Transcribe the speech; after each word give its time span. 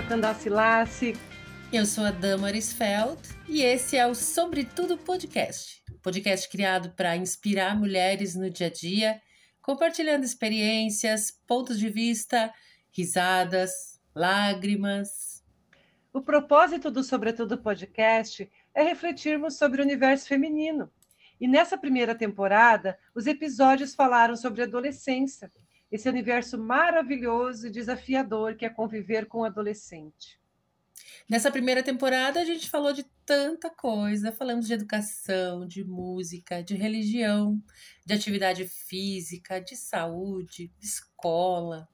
sou 0.00 0.06
a 0.06 0.08
Candace 0.08 0.48
Lassi. 0.48 1.16
Eu 1.72 1.84
sou 1.84 2.04
a 2.04 2.10
Damaris 2.10 2.72
Feld 2.72 3.20
e 3.46 3.62
esse 3.62 3.96
é 3.96 4.06
o 4.06 4.14
Sobretudo 4.14 4.96
Podcast. 4.96 5.82
Podcast 6.02 6.48
criado 6.48 6.90
para 6.96 7.16
inspirar 7.16 7.78
mulheres 7.78 8.34
no 8.34 8.48
dia 8.48 8.68
a 8.68 8.70
dia, 8.70 9.20
compartilhando 9.60 10.24
experiências, 10.24 11.30
pontos 11.46 11.78
de 11.78 11.90
vista, 11.90 12.52
risadas, 12.90 14.00
lágrimas. 14.14 15.44
O 16.12 16.22
propósito 16.22 16.90
do 16.90 17.04
Sobretudo 17.04 17.58
Podcast 17.58 18.50
é 18.74 18.82
refletirmos 18.82 19.58
sobre 19.58 19.82
o 19.82 19.84
universo 19.84 20.26
feminino. 20.26 20.90
E 21.38 21.46
nessa 21.46 21.76
primeira 21.76 22.14
temporada, 22.14 22.98
os 23.14 23.26
episódios 23.26 23.94
falaram 23.94 24.36
sobre 24.36 24.62
adolescência, 24.62 25.52
esse 25.90 26.08
universo 26.08 26.56
maravilhoso 26.56 27.66
e 27.66 27.70
desafiador 27.70 28.54
que 28.54 28.64
é 28.64 28.70
conviver 28.70 29.26
com 29.26 29.40
o 29.40 29.44
adolescente. 29.44 30.40
Nessa 31.28 31.50
primeira 31.50 31.82
temporada, 31.82 32.40
a 32.40 32.44
gente 32.44 32.70
falou 32.70 32.92
de 32.92 33.04
tanta 33.24 33.70
coisa. 33.70 34.32
Falamos 34.32 34.66
de 34.66 34.74
educação, 34.74 35.66
de 35.66 35.84
música, 35.84 36.62
de 36.62 36.74
religião, 36.74 37.60
de 38.04 38.14
atividade 38.14 38.66
física, 38.66 39.60
de 39.60 39.76
saúde, 39.76 40.72
de 40.78 40.86
escola. 40.86 41.88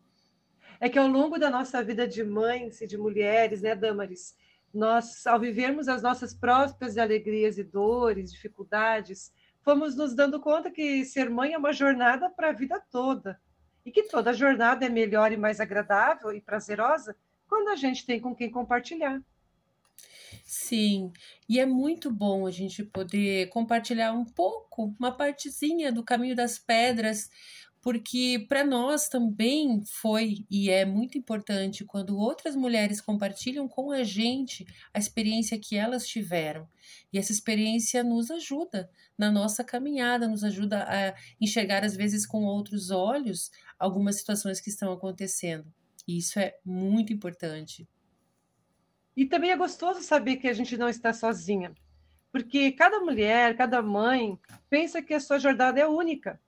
É 0.78 0.88
que 0.88 0.98
ao 0.98 1.08
longo 1.08 1.38
da 1.38 1.50
nossa 1.50 1.82
vida 1.82 2.06
de 2.06 2.22
mães 2.22 2.80
e 2.80 2.86
de 2.86 2.98
mulheres, 2.98 3.62
né, 3.62 3.74
Damaris, 3.74 4.34
nós, 4.72 5.26
ao 5.26 5.40
vivermos 5.40 5.88
as 5.88 6.02
nossas 6.02 6.34
próprias 6.34 6.98
alegrias 6.98 7.56
e 7.56 7.64
dores, 7.64 8.32
dificuldades, 8.32 9.32
fomos 9.62 9.96
nos 9.96 10.14
dando 10.14 10.40
conta 10.40 10.70
que 10.70 11.02
ser 11.04 11.30
mãe 11.30 11.54
é 11.54 11.58
uma 11.58 11.72
jornada 11.72 12.28
para 12.28 12.50
a 12.50 12.52
vida 12.52 12.78
toda 12.90 13.40
e 13.86 13.92
que 13.92 14.02
toda 14.02 14.34
jornada 14.34 14.84
é 14.84 14.88
melhor 14.88 15.30
e 15.30 15.36
mais 15.36 15.60
agradável 15.60 16.32
e 16.32 16.40
prazerosa 16.40 17.16
quando 17.48 17.68
a 17.68 17.76
gente 17.76 18.04
tem 18.04 18.20
com 18.20 18.34
quem 18.34 18.50
compartilhar. 18.50 19.22
Sim, 20.44 21.12
e 21.48 21.60
é 21.60 21.64
muito 21.64 22.10
bom 22.10 22.46
a 22.46 22.50
gente 22.50 22.82
poder 22.82 23.48
compartilhar 23.48 24.12
um 24.12 24.24
pouco, 24.24 24.94
uma 24.98 25.16
partezinha 25.16 25.92
do 25.92 26.04
caminho 26.04 26.34
das 26.34 26.58
pedras, 26.58 27.30
porque 27.80 28.44
para 28.48 28.64
nós 28.64 29.08
também 29.08 29.80
foi 29.84 30.44
e 30.50 30.68
é 30.68 30.84
muito 30.84 31.16
importante 31.16 31.84
quando 31.84 32.18
outras 32.18 32.56
mulheres 32.56 33.00
compartilham 33.00 33.68
com 33.68 33.92
a 33.92 34.02
gente 34.02 34.66
a 34.92 34.98
experiência 34.98 35.56
que 35.56 35.76
elas 35.76 36.04
tiveram. 36.04 36.68
E 37.12 37.18
essa 37.18 37.30
experiência 37.30 38.02
nos 38.02 38.28
ajuda 38.28 38.90
na 39.16 39.30
nossa 39.30 39.62
caminhada, 39.62 40.28
nos 40.28 40.42
ajuda 40.42 40.82
a 40.82 41.14
enxergar, 41.40 41.84
às 41.84 41.96
vezes, 41.96 42.26
com 42.26 42.44
outros 42.44 42.90
olhos, 42.90 43.50
algumas 43.78 44.16
situações 44.16 44.60
que 44.60 44.70
estão 44.70 44.92
acontecendo. 44.92 45.72
E 46.06 46.18
isso 46.18 46.38
é 46.38 46.56
muito 46.64 47.12
importante. 47.12 47.88
E 49.16 49.24
também 49.26 49.50
é 49.50 49.56
gostoso 49.56 50.02
saber 50.02 50.36
que 50.36 50.48
a 50.48 50.52
gente 50.52 50.76
não 50.76 50.88
está 50.88 51.12
sozinha, 51.12 51.74
porque 52.30 52.72
cada 52.72 53.00
mulher, 53.00 53.56
cada 53.56 53.80
mãe 53.80 54.38
pensa 54.68 55.00
que 55.00 55.14
a 55.14 55.20
sua 55.20 55.38
jornada 55.38 55.80
é 55.80 55.86
única 55.86 56.38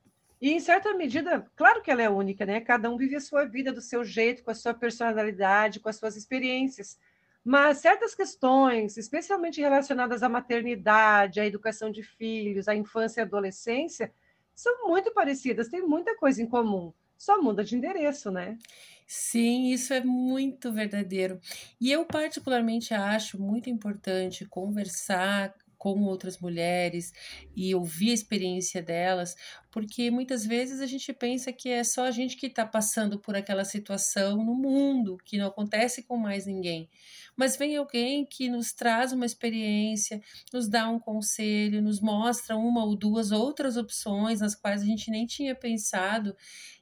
e, 0.40 0.52
em 0.52 0.60
certa 0.60 0.94
medida, 0.94 1.44
claro 1.56 1.82
que 1.82 1.90
ela 1.90 2.02
é 2.02 2.08
única, 2.08 2.46
né? 2.46 2.60
Cada 2.60 2.88
um 2.88 2.96
vive 2.96 3.16
a 3.16 3.20
sua 3.20 3.44
vida 3.44 3.72
do 3.72 3.80
seu 3.80 4.04
jeito, 4.04 4.44
com 4.44 4.50
a 4.52 4.54
sua 4.54 4.72
personalidade, 4.72 5.80
com 5.80 5.88
as 5.88 5.96
suas 5.96 6.16
experiências. 6.16 6.96
Mas 7.44 7.78
certas 7.78 8.14
questões, 8.14 8.96
especialmente 8.96 9.60
relacionadas 9.60 10.22
à 10.22 10.28
maternidade, 10.28 11.40
à 11.40 11.46
educação 11.46 11.90
de 11.90 12.02
filhos, 12.02 12.68
à 12.68 12.74
infância 12.74 13.20
e 13.20 13.24
adolescência, 13.24 14.12
são 14.54 14.88
muito 14.88 15.12
parecidas, 15.12 15.68
têm 15.68 15.82
muita 15.82 16.16
coisa 16.16 16.40
em 16.40 16.46
comum. 16.46 16.92
Só 17.18 17.42
muda 17.42 17.62
de 17.62 17.76
endereço, 17.76 18.30
né? 18.30 18.58
Sim, 19.06 19.68
isso 19.72 19.94
é 19.94 20.02
muito 20.04 20.72
verdadeiro. 20.72 21.40
E 21.80 21.90
eu, 21.90 22.04
particularmente, 22.04 22.92
acho 22.92 23.40
muito 23.40 23.70
importante 23.70 24.44
conversar 24.44 25.54
com 25.78 26.02
outras 26.02 26.38
mulheres 26.40 27.12
e 27.56 27.72
ouvir 27.74 28.10
a 28.10 28.14
experiência 28.14 28.82
delas, 28.82 29.34
porque 29.70 30.10
muitas 30.10 30.44
vezes 30.44 30.80
a 30.80 30.86
gente 30.86 31.12
pensa 31.12 31.52
que 31.52 31.68
é 31.70 31.84
só 31.84 32.04
a 32.04 32.10
gente 32.10 32.36
que 32.36 32.46
está 32.46 32.66
passando 32.66 33.18
por 33.20 33.36
aquela 33.36 33.64
situação 33.64 34.44
no 34.44 34.54
mundo, 34.54 35.16
que 35.24 35.38
não 35.38 35.46
acontece 35.46 36.02
com 36.02 36.16
mais 36.16 36.46
ninguém. 36.46 36.90
Mas 37.38 37.56
vem 37.56 37.76
alguém 37.76 38.26
que 38.26 38.48
nos 38.48 38.72
traz 38.72 39.12
uma 39.12 39.24
experiência, 39.24 40.20
nos 40.52 40.68
dá 40.68 40.88
um 40.88 40.98
conselho, 40.98 41.80
nos 41.80 42.00
mostra 42.00 42.56
uma 42.56 42.84
ou 42.84 42.96
duas 42.96 43.30
outras 43.30 43.76
opções 43.76 44.40
nas 44.40 44.56
quais 44.56 44.82
a 44.82 44.84
gente 44.84 45.08
nem 45.08 45.24
tinha 45.24 45.54
pensado, 45.54 46.36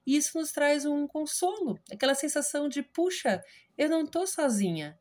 e 0.06 0.16
isso 0.16 0.38
nos 0.38 0.52
traz 0.52 0.86
um 0.86 1.06
consolo, 1.06 1.78
aquela 1.92 2.14
sensação 2.14 2.70
de, 2.70 2.82
puxa, 2.82 3.42
eu 3.76 3.90
não 3.90 4.04
estou 4.04 4.26
sozinha, 4.26 4.98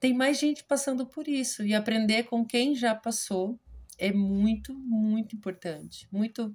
tem 0.00 0.12
mais 0.12 0.40
gente 0.40 0.64
passando 0.64 1.06
por 1.06 1.28
isso 1.28 1.64
e 1.64 1.72
aprender 1.72 2.24
com 2.24 2.44
quem 2.44 2.74
já 2.74 2.92
passou 2.92 3.60
é 3.98 4.12
muito, 4.12 4.74
muito 4.74 5.36
importante, 5.36 6.08
muito 6.10 6.52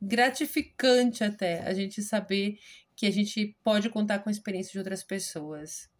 gratificante 0.00 1.22
até 1.22 1.62
a 1.62 1.72
gente 1.72 2.02
saber 2.02 2.58
que 2.96 3.06
a 3.06 3.10
gente 3.12 3.56
pode 3.62 3.88
contar 3.88 4.18
com 4.18 4.28
a 4.28 4.32
experiência 4.32 4.72
de 4.72 4.78
outras 4.78 5.04
pessoas. 5.04 5.91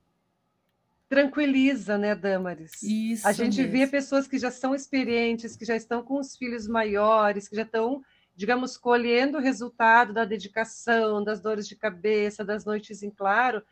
Tranquiliza, 1.12 1.98
né, 1.98 2.14
Damaris? 2.14 2.82
Isso. 2.82 3.28
A 3.28 3.32
gente 3.32 3.58
mesmo. 3.58 3.72
vê 3.72 3.86
pessoas 3.86 4.26
que 4.26 4.38
já 4.38 4.50
são 4.50 4.74
experientes, 4.74 5.54
que 5.54 5.64
já 5.64 5.76
estão 5.76 6.02
com 6.02 6.18
os 6.18 6.36
filhos 6.36 6.66
maiores, 6.66 7.48
que 7.48 7.56
já 7.56 7.62
estão, 7.62 8.02
digamos, 8.34 8.78
colhendo 8.78 9.36
o 9.36 9.40
resultado 9.40 10.14
da 10.14 10.24
dedicação, 10.24 11.22
das 11.22 11.40
dores 11.40 11.68
de 11.68 11.76
cabeça, 11.76 12.44
das 12.44 12.64
noites 12.64 13.02
em 13.02 13.10
claro 13.10 13.62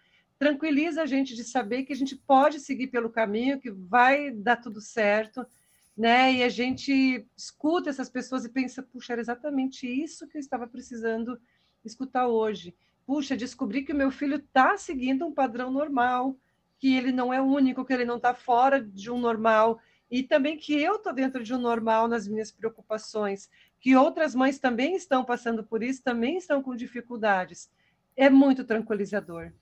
tranquiliza 0.40 1.02
a 1.02 1.06
gente 1.06 1.36
de 1.36 1.44
saber 1.44 1.82
que 1.82 1.92
a 1.92 1.96
gente 1.96 2.16
pode 2.16 2.60
seguir 2.60 2.86
pelo 2.86 3.10
caminho, 3.10 3.60
que 3.60 3.70
vai 3.70 4.30
dar 4.30 4.56
tudo 4.56 4.80
certo, 4.80 5.46
né? 5.94 6.32
E 6.32 6.42
a 6.42 6.48
gente 6.48 7.26
escuta 7.36 7.90
essas 7.90 8.08
pessoas 8.08 8.46
e 8.46 8.48
pensa, 8.48 8.82
puxa, 8.82 9.12
era 9.12 9.20
exatamente 9.20 9.86
isso 9.86 10.26
que 10.26 10.38
eu 10.38 10.40
estava 10.40 10.66
precisando 10.66 11.38
escutar 11.84 12.26
hoje. 12.26 12.74
Puxa, 13.06 13.36
descobri 13.36 13.82
que 13.82 13.92
o 13.92 13.96
meu 13.96 14.10
filho 14.10 14.36
está 14.36 14.78
seguindo 14.78 15.26
um 15.26 15.32
padrão 15.32 15.70
normal, 15.70 16.34
que 16.80 16.96
ele 16.96 17.12
não 17.12 17.32
é 17.32 17.40
único, 17.40 17.84
que 17.84 17.92
ele 17.92 18.06
não 18.06 18.16
está 18.16 18.34
fora 18.34 18.82
de 18.82 19.10
um 19.10 19.20
normal, 19.20 19.78
e 20.10 20.22
também 20.22 20.56
que 20.56 20.74
eu 20.74 20.96
estou 20.96 21.12
dentro 21.12 21.44
de 21.44 21.54
um 21.54 21.58
normal 21.58 22.08
nas 22.08 22.26
minhas 22.26 22.50
preocupações, 22.50 23.50
que 23.78 23.94
outras 23.94 24.34
mães 24.34 24.58
também 24.58 24.96
estão 24.96 25.22
passando 25.22 25.62
por 25.62 25.82
isso, 25.82 26.02
também 26.02 26.38
estão 26.38 26.62
com 26.62 26.74
dificuldades. 26.74 27.70
É 28.16 28.30
muito 28.30 28.64
tranquilizador. 28.64 29.52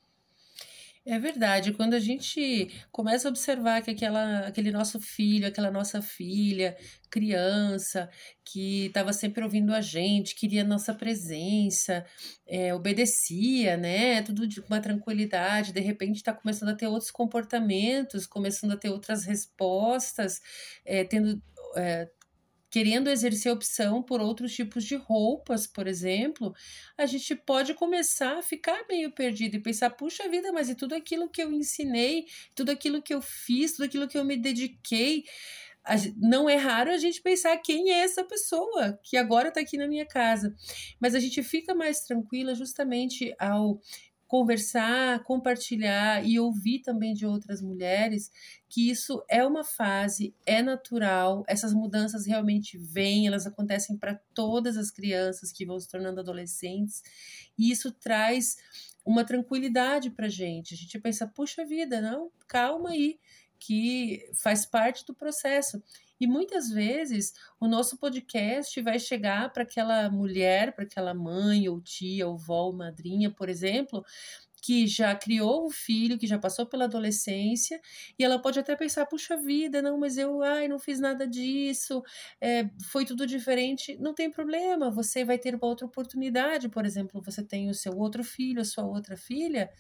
É 1.10 1.18
verdade, 1.18 1.72
quando 1.72 1.94
a 1.94 1.98
gente 1.98 2.70
começa 2.92 3.26
a 3.26 3.30
observar 3.30 3.80
que 3.80 3.90
aquela, 3.90 4.40
aquele 4.46 4.70
nosso 4.70 5.00
filho, 5.00 5.48
aquela 5.48 5.70
nossa 5.70 6.02
filha, 6.02 6.76
criança, 7.10 8.10
que 8.44 8.86
estava 8.88 9.14
sempre 9.14 9.42
ouvindo 9.42 9.72
a 9.74 9.80
gente, 9.80 10.34
queria 10.34 10.62
nossa 10.62 10.92
presença, 10.92 12.04
é, 12.46 12.74
obedecia, 12.74 13.74
né? 13.78 14.20
Tudo 14.20 14.46
de 14.46 14.60
uma 14.60 14.82
tranquilidade, 14.82 15.72
de 15.72 15.80
repente 15.80 16.16
está 16.16 16.34
começando 16.34 16.68
a 16.68 16.74
ter 16.74 16.86
outros 16.86 17.10
comportamentos, 17.10 18.26
começando 18.26 18.72
a 18.72 18.76
ter 18.76 18.90
outras 18.90 19.24
respostas, 19.24 20.42
é, 20.84 21.04
tendo. 21.04 21.42
É, 21.74 22.06
querendo 22.70 23.08
exercer 23.08 23.52
opção 23.52 24.02
por 24.02 24.20
outros 24.20 24.54
tipos 24.54 24.84
de 24.84 24.94
roupas, 24.94 25.66
por 25.66 25.86
exemplo, 25.86 26.54
a 26.96 27.06
gente 27.06 27.34
pode 27.34 27.74
começar 27.74 28.38
a 28.38 28.42
ficar 28.42 28.84
meio 28.88 29.10
perdido 29.10 29.56
e 29.56 29.62
pensar: 29.62 29.90
puxa 29.90 30.28
vida, 30.28 30.52
mas 30.52 30.68
e 30.68 30.74
tudo 30.74 30.94
aquilo 30.94 31.28
que 31.28 31.42
eu 31.42 31.52
ensinei, 31.52 32.26
tudo 32.54 32.70
aquilo 32.70 33.02
que 33.02 33.14
eu 33.14 33.22
fiz, 33.22 33.72
tudo 33.72 33.84
aquilo 33.84 34.08
que 34.08 34.18
eu 34.18 34.24
me 34.24 34.36
dediquei. 34.36 35.24
Não 36.18 36.50
é 36.50 36.56
raro 36.56 36.90
a 36.90 36.98
gente 36.98 37.22
pensar 37.22 37.56
quem 37.58 37.90
é 37.90 38.00
essa 38.00 38.22
pessoa 38.22 38.98
que 39.02 39.16
agora 39.16 39.48
está 39.48 39.60
aqui 39.60 39.78
na 39.78 39.88
minha 39.88 40.04
casa. 40.04 40.54
Mas 41.00 41.14
a 41.14 41.20
gente 41.20 41.42
fica 41.42 41.74
mais 41.74 42.00
tranquila 42.00 42.54
justamente 42.54 43.34
ao 43.38 43.80
conversar, 44.28 45.24
compartilhar 45.24 46.24
e 46.24 46.38
ouvir 46.38 46.80
também 46.80 47.14
de 47.14 47.26
outras 47.26 47.62
mulheres 47.62 48.30
que 48.68 48.90
isso 48.90 49.24
é 49.28 49.44
uma 49.44 49.64
fase, 49.64 50.34
é 50.44 50.60
natural, 50.62 51.42
essas 51.48 51.72
mudanças 51.72 52.26
realmente 52.26 52.76
vêm, 52.76 53.26
elas 53.26 53.46
acontecem 53.46 53.96
para 53.96 54.20
todas 54.34 54.76
as 54.76 54.90
crianças 54.90 55.50
que 55.50 55.64
vão 55.64 55.80
se 55.80 55.88
tornando 55.88 56.20
adolescentes, 56.20 57.02
e 57.58 57.70
isso 57.70 57.90
traz 57.90 58.58
uma 59.04 59.24
tranquilidade 59.24 60.10
para 60.10 60.26
a 60.26 60.30
gente. 60.30 60.74
A 60.74 60.76
gente 60.76 60.98
pensa, 60.98 61.26
puxa 61.26 61.64
vida, 61.64 61.98
não, 62.02 62.30
calma 62.46 62.90
aí, 62.90 63.18
que 63.58 64.30
faz 64.34 64.66
parte 64.66 65.04
do 65.06 65.14
processo. 65.14 65.82
E 66.20 66.26
muitas 66.26 66.68
vezes 66.70 67.32
o 67.60 67.68
nosso 67.68 67.96
podcast 67.98 68.80
vai 68.82 68.98
chegar 68.98 69.52
para 69.52 69.62
aquela 69.62 70.10
mulher, 70.10 70.74
para 70.74 70.84
aquela 70.84 71.14
mãe, 71.14 71.68
ou 71.68 71.80
tia, 71.80 72.26
ou 72.26 72.36
vó, 72.36 72.64
ou 72.66 72.72
madrinha, 72.72 73.30
por 73.30 73.48
exemplo, 73.48 74.04
que 74.60 74.86
já 74.86 75.14
criou 75.14 75.66
um 75.66 75.70
filho, 75.70 76.18
que 76.18 76.26
já 76.26 76.38
passou 76.38 76.66
pela 76.66 76.84
adolescência, 76.84 77.80
e 78.18 78.24
ela 78.24 78.38
pode 78.40 78.58
até 78.58 78.74
pensar, 78.76 79.06
puxa 79.06 79.36
vida, 79.36 79.80
não, 79.80 79.98
mas 79.98 80.18
eu 80.18 80.42
ai, 80.42 80.68
não 80.68 80.78
fiz 80.78 80.98
nada 81.00 81.26
disso, 81.26 82.02
é, 82.40 82.68
foi 82.90 83.04
tudo 83.04 83.26
diferente. 83.26 83.96
Não 83.98 84.14
tem 84.14 84.30
problema, 84.30 84.90
você 84.90 85.24
vai 85.24 85.38
ter 85.38 85.54
uma 85.54 85.66
outra 85.66 85.86
oportunidade, 85.86 86.68
por 86.68 86.84
exemplo, 86.84 87.22
você 87.22 87.42
tem 87.44 87.70
o 87.70 87.74
seu 87.74 87.96
outro 87.96 88.24
filho, 88.24 88.60
a 88.60 88.64
sua 88.64 88.84
outra 88.84 89.16
filha, 89.16 89.70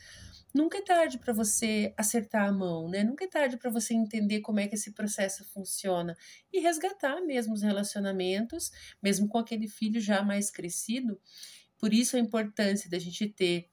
nunca 0.54 0.78
é 0.78 0.82
tarde 0.82 1.18
para 1.18 1.32
você 1.32 1.92
acertar 1.96 2.48
a 2.48 2.52
mão, 2.52 2.88
né? 2.88 3.04
Nunca 3.04 3.24
é 3.24 3.28
tarde 3.28 3.56
para 3.56 3.70
você 3.70 3.94
entender 3.94 4.40
como 4.40 4.60
é 4.60 4.66
que 4.66 4.74
esse 4.74 4.92
processo 4.92 5.44
funciona 5.52 6.16
e 6.52 6.60
resgatar 6.60 7.20
mesmo 7.20 7.54
os 7.54 7.62
relacionamentos, 7.62 8.70
mesmo 9.02 9.28
com 9.28 9.38
aquele 9.38 9.68
filho 9.68 10.00
já 10.00 10.22
mais 10.22 10.50
crescido. 10.50 11.20
Por 11.78 11.92
isso 11.92 12.16
a 12.16 12.20
importância 12.20 12.90
da 12.90 12.98
gente 12.98 13.28
ter 13.28 13.70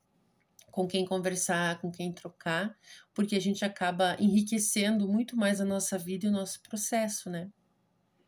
com 0.72 0.86
quem 0.86 1.06
conversar, 1.06 1.80
com 1.80 1.90
quem 1.90 2.12
trocar, 2.12 2.78
porque 3.14 3.38
a 3.38 3.40
gente 3.40 3.64
acaba 3.64 4.18
enriquecendo 4.20 5.08
muito 5.08 5.38
mais 5.38 5.62
a 5.62 5.66
nossa 5.66 5.98
vida 5.98 6.26
e 6.26 6.30
o 6.30 6.34
nosso 6.34 6.62
processo, 6.62 7.30
né? 7.30 7.50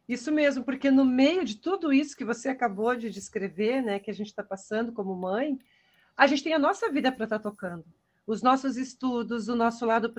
Isso 0.07 0.31
mesmo, 0.31 0.63
porque 0.63 0.89
no 0.89 1.03
meio 1.03 1.43
de 1.43 1.57
tudo 1.57 1.91
isso 1.91 2.15
que 2.15 2.23
você 2.23 2.47
acabou 2.47 2.95
de 2.95 3.09
descrever, 3.09 3.81
né, 3.81 3.99
que 3.99 4.09
a 4.09 4.13
gente 4.13 4.27
está 4.27 4.41
passando 4.41 4.93
como 4.93 5.13
mãe, 5.13 5.59
a 6.15 6.25
gente 6.25 6.41
tem 6.41 6.53
a 6.53 6.59
nossa 6.59 6.89
vida 6.89 7.11
para 7.11 7.25
estar 7.25 7.39
tá 7.39 7.49
tocando. 7.49 7.83
Os 8.27 8.41
nossos 8.41 8.75
estudos, 8.75 9.47
o 9.47 9.55
nosso 9.55 9.85
lado 9.85 10.13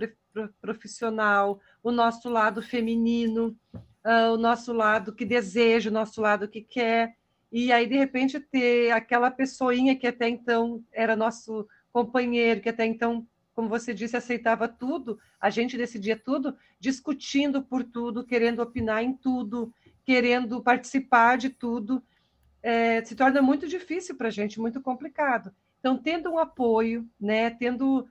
profissional, 0.63 1.61
o 1.83 1.93
nosso 1.93 2.31
lado 2.31 2.63
feminino, 2.63 3.55
uh, 4.03 4.33
o 4.33 4.39
nosso 4.39 4.73
lado 4.73 5.15
que 5.15 5.27
deseja, 5.27 5.91
o 5.91 5.93
nosso 5.93 6.19
lado 6.23 6.49
que 6.49 6.63
quer. 6.63 7.17
E 7.53 7.71
aí, 7.71 7.87
de 7.87 7.97
repente, 7.97 8.41
ter 8.41 8.93
aquela 8.93 9.31
pessoinha 9.31 9.95
que 9.95 10.07
até 10.07 10.27
então 10.27 10.83
era 10.91 11.15
nosso 11.15 11.69
companheiro, 11.93 12.63
que 12.63 12.71
até 12.71 12.87
então, 12.87 13.27
como 13.55 13.69
você 13.69 13.93
disse, 13.93 14.17
aceitava 14.17 14.67
tudo, 14.67 15.19
a 15.39 15.51
gente 15.51 15.77
decidia 15.77 16.17
tudo, 16.17 16.57
discutindo 16.81 17.63
por 17.63 17.85
tudo, 17.85 18.25
querendo 18.25 18.61
opinar 18.63 19.05
em 19.05 19.13
tudo, 19.13 19.71
querendo 20.03 20.63
participar 20.63 21.37
de 21.37 21.51
tudo, 21.51 22.03
é, 22.63 23.05
se 23.05 23.15
torna 23.15 23.43
muito 23.43 23.69
difícil 23.69 24.17
para 24.17 24.29
a 24.29 24.31
gente, 24.31 24.59
muito 24.59 24.81
complicado. 24.81 25.53
Então, 25.79 25.97
tendo 25.97 26.31
um 26.31 26.39
apoio, 26.39 27.09
né, 27.21 27.51
tendo, 27.51 28.09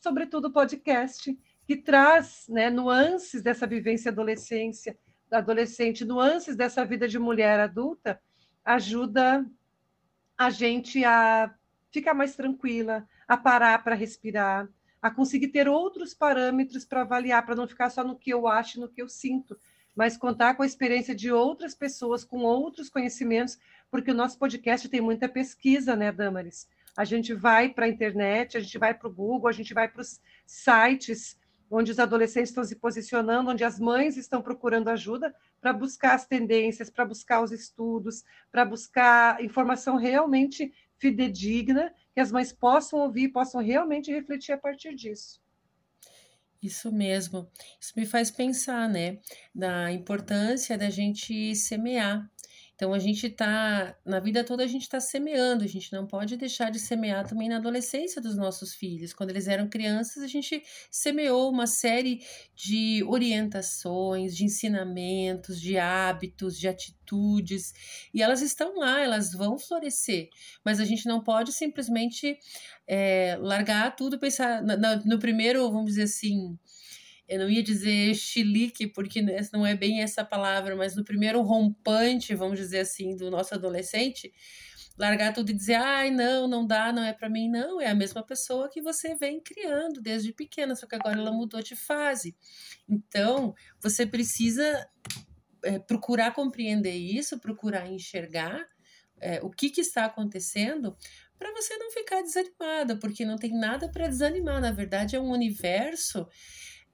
sobretudo, 0.00 0.46
o 0.46 0.52
podcast, 0.52 1.38
que 1.66 1.76
traz 1.76 2.46
né, 2.48 2.70
nuances 2.70 3.42
dessa 3.42 3.66
vivência 3.66 4.10
adolescência, 4.10 4.98
adolescente, 5.30 6.04
nuances 6.04 6.56
dessa 6.56 6.84
vida 6.84 7.06
de 7.06 7.18
mulher 7.18 7.60
adulta, 7.60 8.20
ajuda 8.64 9.46
a 10.36 10.50
gente 10.50 11.04
a 11.04 11.54
ficar 11.90 12.14
mais 12.14 12.34
tranquila, 12.34 13.06
a 13.26 13.36
parar 13.36 13.82
para 13.82 13.94
respirar, 13.94 14.68
a 15.00 15.10
conseguir 15.10 15.48
ter 15.48 15.68
outros 15.68 16.14
parâmetros 16.14 16.84
para 16.84 17.02
avaliar, 17.02 17.44
para 17.44 17.54
não 17.54 17.68
ficar 17.68 17.90
só 17.90 18.02
no 18.02 18.18
que 18.18 18.30
eu 18.30 18.48
acho, 18.48 18.80
no 18.80 18.88
que 18.88 19.02
eu 19.02 19.08
sinto, 19.08 19.58
mas 19.94 20.16
contar 20.16 20.54
com 20.54 20.62
a 20.62 20.66
experiência 20.66 21.14
de 21.14 21.30
outras 21.30 21.74
pessoas, 21.74 22.24
com 22.24 22.38
outros 22.38 22.88
conhecimentos, 22.88 23.58
porque 23.90 24.10
o 24.10 24.14
nosso 24.14 24.38
podcast 24.38 24.88
tem 24.88 25.00
muita 25.00 25.28
pesquisa, 25.28 25.96
né, 25.96 26.12
Damaris? 26.12 26.68
A 26.98 27.04
gente 27.04 27.32
vai 27.32 27.68
para 27.68 27.86
a 27.86 27.88
internet, 27.88 28.56
a 28.56 28.60
gente 28.60 28.76
vai 28.76 28.92
para 28.92 29.06
o 29.06 29.14
Google, 29.14 29.48
a 29.48 29.52
gente 29.52 29.72
vai 29.72 29.86
para 29.86 30.02
os 30.02 30.20
sites 30.44 31.38
onde 31.70 31.92
os 31.92 31.98
adolescentes 32.00 32.50
estão 32.50 32.64
se 32.64 32.74
posicionando, 32.74 33.52
onde 33.52 33.62
as 33.62 33.78
mães 33.78 34.16
estão 34.16 34.42
procurando 34.42 34.88
ajuda 34.88 35.32
para 35.60 35.72
buscar 35.72 36.14
as 36.16 36.26
tendências, 36.26 36.90
para 36.90 37.04
buscar 37.04 37.40
os 37.40 37.52
estudos, 37.52 38.24
para 38.50 38.64
buscar 38.64 39.40
informação 39.44 39.96
realmente 39.96 40.74
fidedigna, 40.96 41.94
que 42.12 42.20
as 42.20 42.32
mães 42.32 42.52
possam 42.52 42.98
ouvir, 42.98 43.28
possam 43.28 43.62
realmente 43.62 44.10
refletir 44.10 44.50
a 44.50 44.58
partir 44.58 44.92
disso. 44.96 45.40
Isso 46.60 46.90
mesmo. 46.90 47.48
Isso 47.80 47.92
me 47.96 48.06
faz 48.06 48.28
pensar, 48.28 48.88
né, 48.88 49.20
da 49.54 49.92
importância 49.92 50.76
da 50.76 50.90
gente 50.90 51.54
semear 51.54 52.28
então 52.78 52.94
a 52.94 52.98
gente 53.00 53.26
está, 53.26 53.96
na 54.06 54.20
vida 54.20 54.44
toda 54.44 54.62
a 54.62 54.66
gente 54.68 54.82
está 54.82 55.00
semeando, 55.00 55.64
a 55.64 55.66
gente 55.66 55.92
não 55.92 56.06
pode 56.06 56.36
deixar 56.36 56.70
de 56.70 56.78
semear 56.78 57.26
também 57.26 57.48
na 57.48 57.56
adolescência 57.56 58.22
dos 58.22 58.36
nossos 58.36 58.72
filhos. 58.72 59.12
Quando 59.12 59.30
eles 59.30 59.48
eram 59.48 59.68
crianças, 59.68 60.22
a 60.22 60.28
gente 60.28 60.62
semeou 60.88 61.50
uma 61.50 61.66
série 61.66 62.24
de 62.54 63.02
orientações, 63.02 64.36
de 64.36 64.44
ensinamentos, 64.44 65.60
de 65.60 65.76
hábitos, 65.76 66.56
de 66.56 66.68
atitudes, 66.68 67.74
e 68.14 68.22
elas 68.22 68.42
estão 68.42 68.78
lá, 68.78 69.00
elas 69.00 69.32
vão 69.32 69.58
florescer, 69.58 70.28
mas 70.64 70.78
a 70.78 70.84
gente 70.84 71.04
não 71.04 71.20
pode 71.20 71.52
simplesmente 71.52 72.38
é, 72.86 73.36
largar 73.40 73.96
tudo, 73.96 74.20
pensar 74.20 74.62
no, 74.62 74.76
no 75.04 75.18
primeiro, 75.18 75.68
vamos 75.68 75.86
dizer 75.86 76.04
assim, 76.04 76.56
eu 77.28 77.38
não 77.38 77.50
ia 77.50 77.62
dizer 77.62 78.14
chilique, 78.14 78.86
porque 78.86 79.20
não 79.52 79.66
é 79.66 79.76
bem 79.76 80.00
essa 80.02 80.24
palavra, 80.24 80.74
mas 80.74 80.96
no 80.96 81.04
primeiro 81.04 81.42
rompante, 81.42 82.34
vamos 82.34 82.58
dizer 82.58 82.80
assim, 82.80 83.14
do 83.14 83.30
nosso 83.30 83.54
adolescente, 83.54 84.32
largar 84.98 85.32
tudo 85.32 85.50
e 85.50 85.54
dizer, 85.54 85.74
ai, 85.74 86.10
não, 86.10 86.48
não 86.48 86.66
dá, 86.66 86.92
não 86.92 87.04
é 87.04 87.12
para 87.12 87.28
mim, 87.28 87.48
não, 87.48 87.80
é 87.80 87.88
a 87.88 87.94
mesma 87.94 88.22
pessoa 88.22 88.68
que 88.70 88.80
você 88.80 89.14
vem 89.14 89.40
criando 89.40 90.00
desde 90.00 90.32
pequena, 90.32 90.74
só 90.74 90.86
que 90.86 90.94
agora 90.94 91.18
ela 91.18 91.30
mudou 91.30 91.62
de 91.62 91.76
fase. 91.76 92.34
Então, 92.88 93.54
você 93.80 94.06
precisa 94.06 94.88
é, 95.62 95.78
procurar 95.78 96.32
compreender 96.32 96.96
isso, 96.96 97.38
procurar 97.38 97.88
enxergar 97.88 98.66
é, 99.20 99.40
o 99.42 99.50
que, 99.50 99.68
que 99.70 99.82
está 99.82 100.06
acontecendo 100.06 100.96
para 101.38 101.52
você 101.52 101.76
não 101.76 101.90
ficar 101.92 102.22
desanimada, 102.22 102.96
porque 102.98 103.24
não 103.24 103.36
tem 103.36 103.52
nada 103.52 103.88
para 103.90 104.08
desanimar, 104.08 104.60
na 104.60 104.72
verdade 104.72 105.14
é 105.14 105.20
um 105.20 105.30
universo 105.30 106.26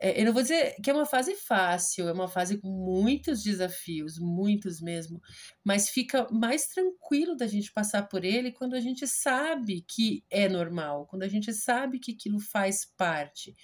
é, 0.05 0.21
eu 0.21 0.27
não 0.27 0.35
vou 0.35 0.43
dizer 0.43 0.77
que 0.83 0.91
é 0.91 0.93
uma 0.93 1.07
fase 1.07 1.35
fácil, 1.35 2.07
é 2.07 2.13
uma 2.13 2.29
fase 2.29 2.59
com 2.59 2.69
muitos 2.69 3.43
desafios, 3.43 4.19
muitos 4.19 4.79
mesmo, 4.79 5.19
mas 5.65 5.89
fica 5.89 6.29
mais 6.31 6.67
tranquilo 6.67 7.35
da 7.35 7.47
gente 7.47 7.73
passar 7.73 8.07
por 8.07 8.23
ele 8.23 8.53
quando 8.53 8.75
a 8.75 8.81
gente 8.81 9.07
sabe 9.07 9.83
que 9.89 10.23
é 10.31 10.47
normal, 10.47 11.07
quando 11.07 11.23
a 11.23 11.29
gente 11.29 11.55
sabe 11.55 11.99
que 11.99 12.13
aquilo 12.13 12.39
faz 12.39 12.85
parte. 12.85 13.57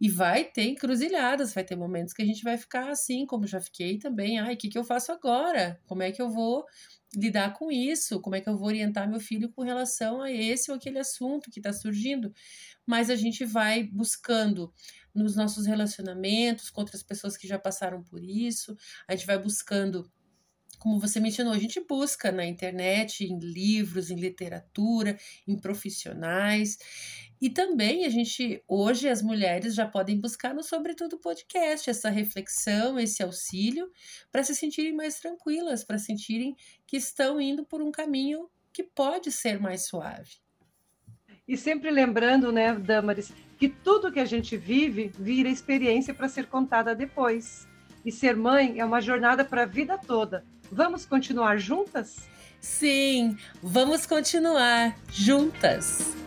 E 0.00 0.08
vai 0.08 0.44
ter 0.44 0.62
encruzilhadas, 0.62 1.52
vai 1.52 1.62
ter 1.62 1.76
momentos 1.76 2.14
que 2.14 2.22
a 2.22 2.26
gente 2.26 2.42
vai 2.42 2.56
ficar 2.56 2.88
assim, 2.88 3.26
como 3.26 3.46
já 3.46 3.60
fiquei 3.60 3.98
também. 3.98 4.40
Ai, 4.40 4.54
o 4.54 4.56
que, 4.56 4.70
que 4.70 4.78
eu 4.78 4.84
faço 4.84 5.12
agora? 5.12 5.78
Como 5.84 6.02
é 6.02 6.10
que 6.10 6.22
eu 6.22 6.30
vou 6.30 6.64
lidar 7.14 7.54
com 7.54 7.70
isso? 7.70 8.20
Como 8.20 8.36
é 8.36 8.40
que 8.40 8.48
eu 8.48 8.56
vou 8.56 8.68
orientar 8.68 9.08
meu 9.08 9.20
filho 9.20 9.50
com 9.50 9.62
relação 9.62 10.22
a 10.22 10.30
esse 10.30 10.70
ou 10.70 10.76
aquele 10.76 10.98
assunto 10.98 11.50
que 11.50 11.60
está 11.60 11.72
surgindo? 11.72 12.32
Mas 12.86 13.10
a 13.10 13.16
gente 13.16 13.44
vai 13.44 13.84
buscando 13.84 14.72
nos 15.14 15.36
nossos 15.36 15.66
relacionamentos 15.66 16.70
com 16.70 16.80
outras 16.80 17.02
pessoas 17.02 17.36
que 17.36 17.46
já 17.46 17.58
passaram 17.58 18.02
por 18.02 18.22
isso. 18.22 18.76
A 19.06 19.14
gente 19.14 19.26
vai 19.26 19.38
buscando 19.38 20.10
como 20.82 20.98
você 20.98 21.20
mencionou, 21.20 21.52
a 21.52 21.58
gente 21.60 21.78
busca 21.78 22.32
na 22.32 22.44
internet, 22.44 23.24
em 23.24 23.38
livros, 23.38 24.10
em 24.10 24.16
literatura, 24.16 25.16
em 25.46 25.56
profissionais. 25.56 26.76
E 27.40 27.48
também 27.48 28.04
a 28.04 28.08
gente, 28.08 28.60
hoje, 28.66 29.08
as 29.08 29.22
mulheres 29.22 29.76
já 29.76 29.86
podem 29.86 30.18
buscar 30.18 30.52
no 30.52 30.64
Sobretudo 30.64 31.20
Podcast 31.20 31.88
essa 31.88 32.10
reflexão, 32.10 32.98
esse 32.98 33.22
auxílio, 33.22 33.88
para 34.32 34.42
se 34.42 34.56
sentirem 34.56 34.92
mais 34.92 35.20
tranquilas, 35.20 35.84
para 35.84 35.98
sentirem 35.98 36.56
que 36.84 36.96
estão 36.96 37.40
indo 37.40 37.64
por 37.64 37.80
um 37.80 37.92
caminho 37.92 38.50
que 38.72 38.82
pode 38.82 39.30
ser 39.30 39.60
mais 39.60 39.86
suave. 39.86 40.32
E 41.46 41.56
sempre 41.56 41.92
lembrando, 41.92 42.50
né, 42.50 42.74
Damaris, 42.74 43.32
que 43.56 43.68
tudo 43.68 44.10
que 44.10 44.18
a 44.18 44.24
gente 44.24 44.56
vive 44.56 45.12
vira 45.16 45.48
experiência 45.48 46.12
para 46.12 46.28
ser 46.28 46.48
contada 46.48 46.92
depois. 46.92 47.68
E 48.04 48.10
ser 48.10 48.36
mãe 48.36 48.80
é 48.80 48.84
uma 48.84 49.00
jornada 49.00 49.44
para 49.44 49.62
a 49.62 49.66
vida 49.66 49.98
toda. 49.98 50.44
Vamos 50.70 51.04
continuar 51.06 51.58
juntas? 51.58 52.16
Sim, 52.60 53.36
vamos 53.62 54.06
continuar 54.06 54.96
juntas. 55.10 56.21